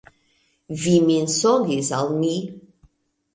[0.85, 2.33] Vi mensogis al mi.